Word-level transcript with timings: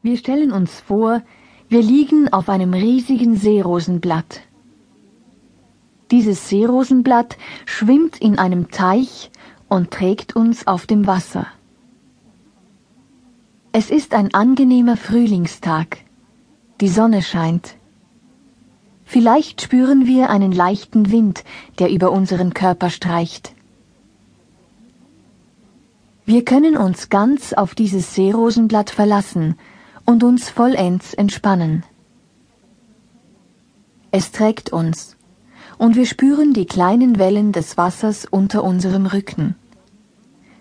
Wir 0.00 0.16
stellen 0.16 0.52
uns 0.52 0.78
vor, 0.78 1.22
wir 1.68 1.82
liegen 1.82 2.32
auf 2.32 2.48
einem 2.48 2.72
riesigen 2.72 3.36
Seerosenblatt. 3.36 4.42
Dieses 6.12 6.48
Seerosenblatt 6.48 7.36
schwimmt 7.66 8.20
in 8.20 8.38
einem 8.38 8.70
Teich 8.70 9.32
und 9.68 9.90
trägt 9.90 10.36
uns 10.36 10.68
auf 10.68 10.86
dem 10.86 11.08
Wasser. 11.08 11.48
Es 13.72 13.90
ist 13.90 14.14
ein 14.14 14.32
angenehmer 14.34 14.96
Frühlingstag. 14.96 15.98
Die 16.80 16.88
Sonne 16.88 17.20
scheint. 17.20 17.74
Vielleicht 19.04 19.62
spüren 19.62 20.06
wir 20.06 20.30
einen 20.30 20.52
leichten 20.52 21.10
Wind, 21.10 21.42
der 21.80 21.90
über 21.90 22.12
unseren 22.12 22.54
Körper 22.54 22.88
streicht. 22.88 23.52
Wir 26.24 26.44
können 26.44 26.76
uns 26.76 27.08
ganz 27.08 27.52
auf 27.52 27.74
dieses 27.74 28.14
Seerosenblatt 28.14 28.90
verlassen 28.90 29.56
und 30.08 30.24
uns 30.24 30.48
vollends 30.48 31.12
entspannen. 31.12 31.84
Es 34.10 34.32
trägt 34.32 34.72
uns, 34.72 35.18
und 35.76 35.96
wir 35.96 36.06
spüren 36.06 36.54
die 36.54 36.64
kleinen 36.64 37.18
Wellen 37.18 37.52
des 37.52 37.76
Wassers 37.76 38.24
unter 38.24 38.64
unserem 38.64 39.04
Rücken. 39.04 39.54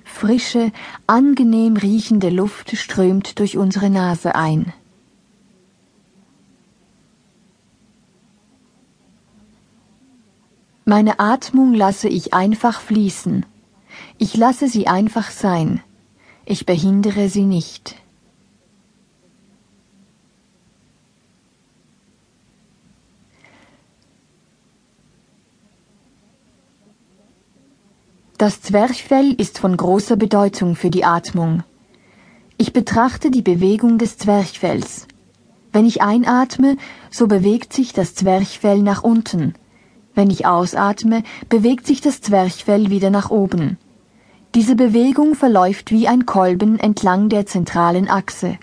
Frische, 0.03 0.73
angenehm 1.07 1.77
riechende 1.77 2.29
Luft 2.29 2.75
strömt 2.75 3.39
durch 3.39 3.57
unsere 3.57 3.89
Nase 3.89 4.35
ein. 4.35 4.73
Meine 10.83 11.21
Atmung 11.21 11.73
lasse 11.73 12.09
ich 12.09 12.33
einfach 12.33 12.81
fließen. 12.81 13.45
Ich 14.17 14.35
lasse 14.35 14.67
sie 14.67 14.87
einfach 14.87 15.31
sein. 15.31 15.81
Ich 16.43 16.65
behindere 16.65 17.29
sie 17.29 17.45
nicht. 17.45 17.95
Das 28.37 28.61
Zwerchfell 28.61 29.33
ist 29.33 29.57
von 29.57 29.75
großer 29.75 30.15
Bedeutung 30.15 30.75
für 30.75 30.91
die 30.91 31.03
Atmung. 31.03 31.63
Ich 32.57 32.71
betrachte 32.71 33.31
die 33.31 33.41
Bewegung 33.41 33.97
des 33.97 34.19
Zwerchfells. 34.19 35.07
Wenn 35.71 35.87
ich 35.87 36.03
einatme, 36.03 36.77
so 37.09 37.25
bewegt 37.25 37.73
sich 37.73 37.93
das 37.93 38.13
Zwerchfell 38.13 38.83
nach 38.83 39.01
unten. 39.01 39.55
Wenn 40.13 40.29
ich 40.29 40.45
ausatme, 40.45 41.23
bewegt 41.49 41.87
sich 41.87 41.99
das 41.99 42.21
Zwerchfell 42.21 42.91
wieder 42.91 43.09
nach 43.09 43.31
oben. 43.31 43.79
Diese 44.53 44.75
Bewegung 44.75 45.33
verläuft 45.33 45.89
wie 45.89 46.07
ein 46.07 46.27
Kolben 46.27 46.79
entlang 46.79 47.29
der 47.29 47.47
zentralen 47.47 48.07
Achse. 48.07 48.59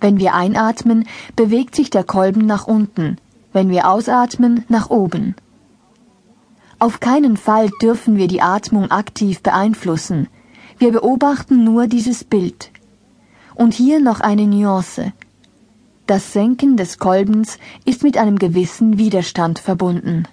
Wenn 0.00 0.18
wir 0.18 0.34
einatmen, 0.34 1.06
bewegt 1.36 1.76
sich 1.76 1.90
der 1.90 2.02
Kolben 2.02 2.44
nach 2.44 2.66
unten, 2.66 3.18
wenn 3.52 3.70
wir 3.70 3.88
ausatmen, 3.88 4.64
nach 4.68 4.90
oben. 4.90 5.36
Auf 6.78 7.00
keinen 7.00 7.36
Fall 7.38 7.70
dürfen 7.80 8.16
wir 8.16 8.28
die 8.28 8.42
Atmung 8.42 8.90
aktiv 8.90 9.40
beeinflussen. 9.40 10.28
Wir 10.78 10.92
beobachten 10.92 11.64
nur 11.64 11.86
dieses 11.86 12.22
Bild. 12.24 12.70
Und 13.54 13.72
hier 13.72 13.98
noch 14.00 14.20
eine 14.20 14.46
Nuance. 14.46 15.14
Das 16.06 16.34
Senken 16.34 16.76
des 16.76 16.98
Kolbens 16.98 17.58
ist 17.86 18.02
mit 18.02 18.18
einem 18.18 18.38
gewissen 18.38 18.98
Widerstand 18.98 19.58
verbunden. 19.58 20.28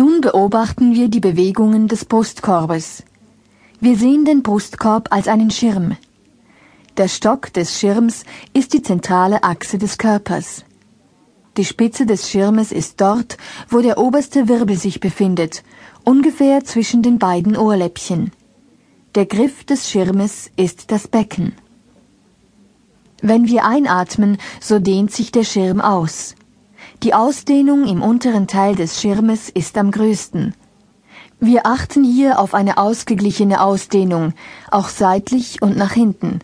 Nun 0.00 0.20
beobachten 0.20 0.94
wir 0.94 1.08
die 1.08 1.18
Bewegungen 1.18 1.88
des 1.88 2.04
Brustkorbes. 2.04 3.02
Wir 3.80 3.96
sehen 3.98 4.24
den 4.24 4.44
Brustkorb 4.44 5.08
als 5.10 5.26
einen 5.26 5.50
Schirm. 5.50 5.96
Der 6.96 7.08
Stock 7.08 7.52
des 7.52 7.80
Schirms 7.80 8.22
ist 8.54 8.74
die 8.74 8.82
zentrale 8.82 9.42
Achse 9.42 9.76
des 9.76 9.98
Körpers. 9.98 10.62
Die 11.56 11.64
Spitze 11.64 12.06
des 12.06 12.30
Schirmes 12.30 12.70
ist 12.70 13.00
dort, 13.00 13.38
wo 13.70 13.80
der 13.80 13.98
oberste 13.98 14.46
Wirbel 14.46 14.76
sich 14.76 15.00
befindet, 15.00 15.64
ungefähr 16.04 16.62
zwischen 16.62 17.02
den 17.02 17.18
beiden 17.18 17.56
Ohrläppchen. 17.56 18.30
Der 19.16 19.26
Griff 19.26 19.64
des 19.64 19.90
Schirmes 19.90 20.52
ist 20.54 20.92
das 20.92 21.08
Becken. 21.08 21.56
Wenn 23.20 23.48
wir 23.48 23.64
einatmen, 23.64 24.38
so 24.60 24.78
dehnt 24.78 25.10
sich 25.10 25.32
der 25.32 25.42
Schirm 25.42 25.80
aus. 25.80 26.36
Die 27.04 27.14
Ausdehnung 27.14 27.86
im 27.86 28.02
unteren 28.02 28.48
Teil 28.48 28.74
des 28.74 29.00
Schirmes 29.00 29.48
ist 29.48 29.78
am 29.78 29.92
größten. 29.92 30.54
Wir 31.38 31.64
achten 31.64 32.02
hier 32.02 32.40
auf 32.40 32.54
eine 32.54 32.76
ausgeglichene 32.76 33.62
Ausdehnung, 33.62 34.32
auch 34.72 34.88
seitlich 34.88 35.62
und 35.62 35.76
nach 35.76 35.92
hinten. 35.92 36.40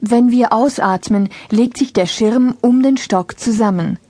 Wenn 0.00 0.32
wir 0.32 0.52
ausatmen, 0.52 1.28
legt 1.50 1.76
sich 1.76 1.92
der 1.92 2.06
Schirm 2.06 2.56
um 2.62 2.82
den 2.82 2.96
Stock 2.96 3.38
zusammen. 3.38 4.00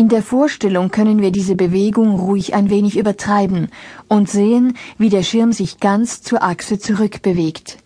In 0.00 0.08
der 0.08 0.22
Vorstellung 0.22 0.90
können 0.90 1.20
wir 1.20 1.30
diese 1.30 1.54
Bewegung 1.54 2.18
ruhig 2.18 2.54
ein 2.54 2.70
wenig 2.70 2.96
übertreiben 2.96 3.68
und 4.08 4.30
sehen, 4.30 4.78
wie 4.96 5.10
der 5.10 5.22
Schirm 5.22 5.52
sich 5.52 5.78
ganz 5.78 6.22
zur 6.22 6.42
Achse 6.42 6.78
zurückbewegt. 6.78 7.76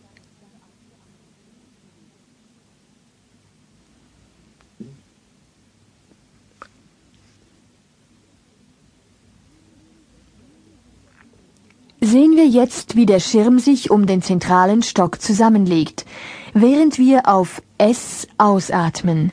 Sehen 12.01 12.37
wir 12.37 12.47
jetzt, 12.47 12.95
wie 12.95 13.07
der 13.07 13.19
Schirm 13.19 13.59
sich 13.59 13.91
um 13.91 14.07
den 14.07 14.23
zentralen 14.23 14.85
Stock 14.85 15.21
zusammenlegt, 15.21 16.07
während 16.53 16.97
wir 16.97 17.27
auf 17.27 17.61
S 17.77 18.29
ausatmen. 18.39 19.33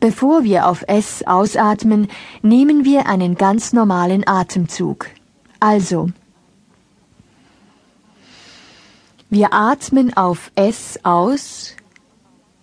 Bevor 0.00 0.44
wir 0.44 0.66
auf 0.66 0.84
S 0.88 1.22
ausatmen, 1.26 2.08
nehmen 2.42 2.84
wir 2.84 3.06
einen 3.06 3.36
ganz 3.36 3.72
normalen 3.72 4.26
Atemzug. 4.26 5.06
Also, 5.58 6.10
wir 9.30 9.52
atmen 9.52 10.16
auf 10.16 10.52
S 10.54 11.00
aus 11.02 11.74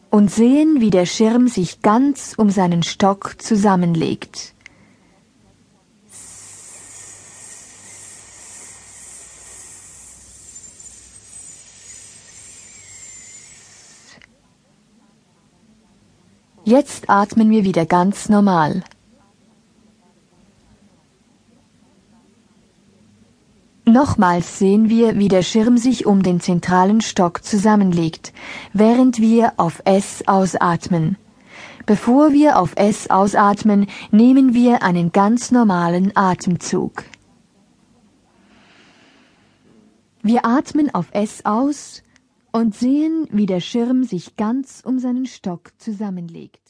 und 0.10 0.32
sehen, 0.32 0.80
wie 0.80 0.92
der 0.92 1.06
Schirm 1.06 1.48
sich 1.48 1.82
ganz 1.82 2.36
um 2.38 2.50
seinen 2.52 2.84
Stock 2.84 3.36
zusammenlegt. 3.40 4.53
Jetzt 16.66 17.10
atmen 17.10 17.50
wir 17.50 17.66
wieder 17.66 17.86
ganz 17.86 18.30
normal. 18.30 18.84
Nochmals 23.84 24.60
sehen 24.60 24.88
wir, 24.88 25.20
wie 25.20 25.28
der 25.28 25.42
Schirm 25.42 25.78
sich 25.78 26.06
um 26.06 26.24
den 26.24 26.40
zentralen 26.40 27.02
Stock 27.02 27.44
zusammenlegt, 27.44 28.32
während 28.72 29.20
wir 29.20 29.54
auf 29.58 29.82
S 29.84 30.24
ausatmen. 30.26 31.18
Bevor 31.86 32.32
wir 32.32 32.58
auf 32.58 32.78
S 32.78 33.10
ausatmen, 33.10 33.88
nehmen 34.12 34.54
wir 34.54 34.84
einen 34.84 35.12
ganz 35.12 35.52
normalen 35.52 36.16
Atemzug. 36.16 37.04
Wir 40.22 40.46
atmen 40.46 40.96
auf 40.96 41.08
S 41.12 41.44
aus 41.44 42.04
und 42.54 42.76
sehen, 42.76 43.28
wie 43.32 43.48
der 43.48 43.60
Schirm 43.60 44.04
sich 44.04 44.38
ganz 44.38 44.82
um 44.86 45.00
seinen 45.00 45.26
Stock 45.26 45.72
zusammenlegt. 45.80 46.63